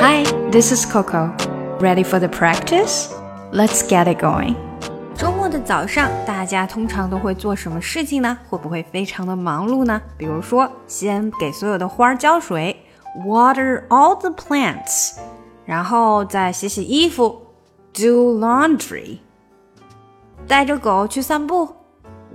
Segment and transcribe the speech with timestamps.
[0.00, 1.34] Hi, this is Coco.
[1.80, 3.12] Ready for the practice?
[3.52, 4.54] Let's get it going.
[5.14, 8.38] 周末的早上，大家通常都会做什么事情呢？
[8.48, 10.00] 会不会非常的忙碌呢？
[10.16, 12.84] 比如说，先给所有的花儿浇水，
[13.26, 15.16] water all the plants，
[15.64, 17.42] 然后再洗洗衣服，
[17.92, 19.18] do laundry，
[20.46, 21.68] 带着狗去散步，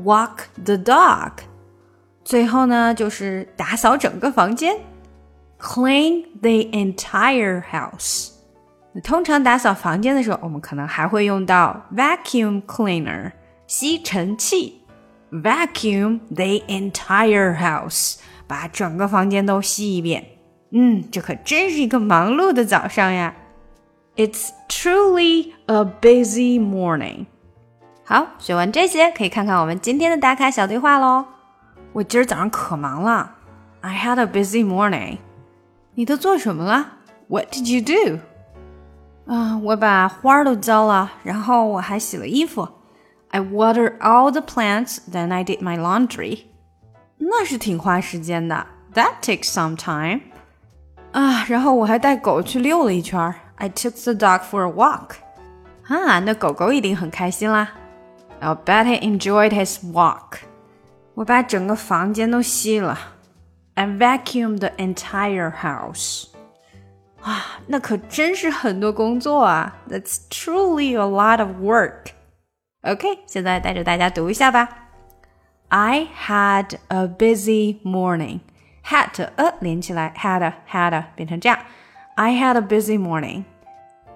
[0.04, 1.32] walk the dog，
[2.24, 4.76] 最后呢就是打扫整个房间
[5.60, 8.30] ，clean the entire house。
[9.04, 13.32] 通常打扫房间的时候，我们可能还会用到 vacuum cleaner
[13.66, 14.82] 吸尘器，
[15.32, 20.26] vacuum the entire house 把整个房间都吸一遍。
[20.72, 23.34] 嗯，这可真是一个忙碌的早上呀。
[24.18, 27.28] It's truly a busy morning。
[28.04, 31.26] 好，学完这些，可以看看我们今天的打卡小对话喽。
[31.94, 33.36] 我今儿早上可忙了，
[33.80, 35.20] I had a busy morning。
[35.99, 38.21] 你都做什么了？What did you do？
[39.33, 42.69] 啊，我把花儿都浇了，然后我还洗了衣服。
[43.31, 46.41] I watered all the plants, then I did my laundry。
[47.17, 50.21] 那是挺花时间的，That takes some time。
[51.13, 53.35] 啊，然后我还带狗去溜了一圈。
[53.55, 55.17] I took the dog for a walk。
[55.89, 57.71] 啊，那狗狗一定很开心啦。
[58.41, 60.41] I bet he enjoyed his walk。
[61.15, 62.99] 我把整个房间都吸了。
[63.76, 66.28] I vacuumed the entire house。
[67.22, 69.78] 啊，那可真是很多工作啊！
[69.88, 72.08] That's truly a lot of work.
[72.82, 74.90] OK，现在带着大家读一下吧。
[75.70, 78.40] I had a busy morning.
[78.86, 81.60] Had a 连起来，had a, had a 变成这样。
[82.16, 83.44] I had a busy morning.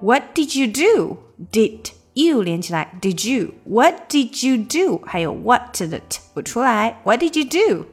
[0.01, 1.19] What did you do?
[1.51, 3.53] Did you 连起来，Did you?
[3.65, 5.05] What did you do?
[5.05, 6.99] 还有 what 的 t 不出来。
[7.03, 7.85] What did you do?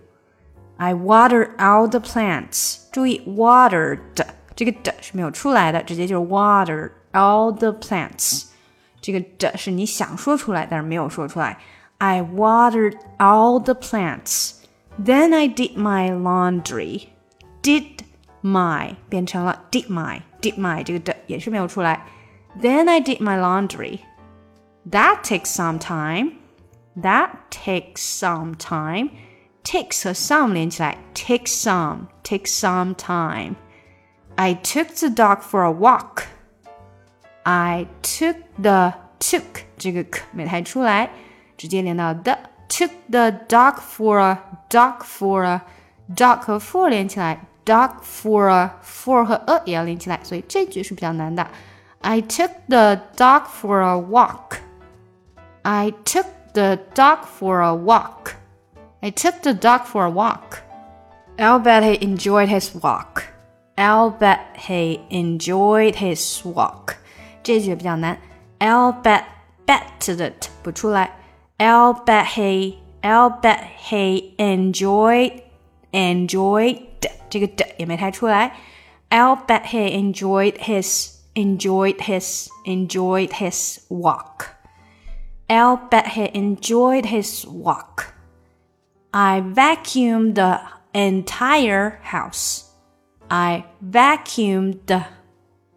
[0.77, 2.88] I watered all the plants.
[2.91, 4.00] 注意 watered。
[4.55, 8.47] 这个的是没有出来的，直接就是 water all the plants。
[9.00, 11.58] 这个的是你想说出来，但是没有说出来。
[11.98, 14.54] I watered all the plants.
[15.03, 17.09] Then I did my laundry.
[17.62, 18.04] Did
[18.43, 22.04] my 变成了 did my did my 这个的也是没有出来。
[22.60, 24.00] Then I did my laundry.
[24.91, 26.32] That takes some time.
[27.00, 29.10] That takes some time.
[29.66, 33.54] Takes 和 some 连起来，takes some, takes some time.
[34.34, 36.25] I took the dog for a walk.
[37.44, 39.43] I took the took
[39.78, 41.10] 这个 k 没太出来，
[41.56, 42.37] 直接连到 the
[42.69, 44.38] took the dog for a
[44.69, 45.62] dog for a
[46.15, 51.47] dog 和 for 连起来，dog for a for 和 a 也要连起来，所以这句是比较难的。
[52.00, 54.59] I took the dog for a walk.
[55.62, 58.35] I took the dog for a walk.
[59.03, 60.62] I took the dog for a walk.
[61.38, 63.25] I'll bet he enjoyed his walk.
[63.76, 66.97] I'll bet he enjoyed his walk。
[67.43, 68.19] 这句比较难。
[68.60, 69.25] I'll bet
[69.66, 71.10] bet 的 t 不出来。
[71.59, 75.43] I'll bet he I'll bet he enjoyed
[75.91, 76.82] enjoyed
[77.28, 78.53] 这个的也没太出来。
[79.10, 84.47] I'll bet he enjoyed his enjoyed his enjoyed his walk.
[85.48, 88.12] I'll bet he enjoyed his walk.
[89.16, 90.60] I vacuumed the
[90.93, 92.65] entire house.
[93.28, 95.04] I vacuumed,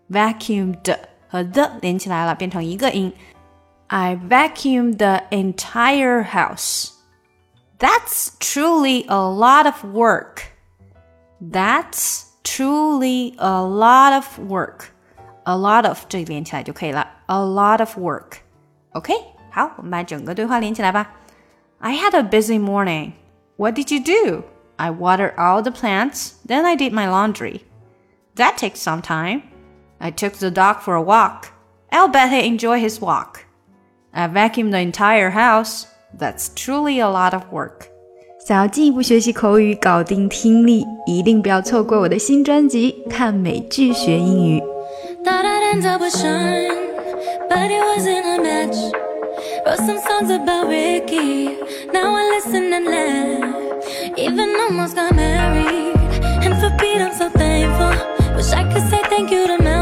[0.09, 3.13] vacuumed 和 the 连起来了，变成一个音。
[3.87, 6.91] I vacuumed the entire house.
[7.77, 10.43] That's truly a lot of work.
[11.41, 14.85] That's truly a lot of work.
[15.43, 17.07] A lot of 这里连起来就可以了。
[17.27, 18.37] A lot of work.
[18.93, 19.13] OK，
[19.51, 21.11] 好，我们把整个对话连起来吧。
[21.79, 23.11] I had a busy morning.
[23.59, 24.43] What did you do?
[24.77, 27.63] I watered all the plants, then I did my laundry.
[28.35, 29.43] That takes some time.
[29.99, 31.53] I took the dog for a walk.
[31.91, 33.45] I'll bet he enjoyed his walk.
[34.13, 35.87] I vacuumed the entire house.
[36.13, 37.89] That's truly a lot of work.
[38.45, 44.59] 想要进一步学习口语，搞定听力，一定不要错过我的新专辑《看美剧学英语》。
[45.23, 46.69] Thought I'd end up with Sean,
[47.49, 48.77] but it wasn't a match.
[49.65, 51.57] Wrote some songs about Ricky.
[51.91, 53.28] Now I listen and laugh.
[54.20, 55.96] Even almost got married.
[56.44, 58.36] And for Pete, I'm so thankful.
[58.36, 59.79] Wish I could say thank you to Mel.